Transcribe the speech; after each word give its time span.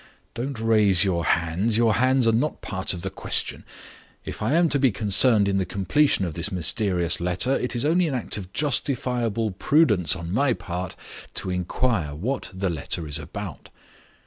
Don't 0.33 0.59
raise 0.59 1.03
your 1.03 1.23
hands; 1.25 1.77
your 1.77 1.93
hands 1.93 2.25
are 2.25 2.31
not 2.31 2.53
a 2.53 2.65
part 2.65 2.91
of 2.95 3.03
the 3.03 3.11
question. 3.11 3.63
If 4.25 4.41
I 4.41 4.53
am 4.55 4.67
to 4.69 4.79
be 4.79 4.89
concerned 4.91 5.47
in 5.47 5.59
the 5.59 5.63
completion 5.65 6.25
of 6.25 6.33
this 6.33 6.51
mysterious 6.51 7.19
letter, 7.19 7.53
it 7.53 7.75
is 7.75 7.85
only 7.85 8.07
an 8.07 8.15
act 8.15 8.35
of 8.35 8.51
justifiable 8.51 9.51
prudence 9.51 10.15
on 10.15 10.33
my 10.33 10.53
part 10.53 10.95
to 11.35 11.51
inquire 11.51 12.15
what 12.15 12.49
the 12.51 12.71
letter 12.71 13.05
is 13.05 13.19
about. 13.19 13.69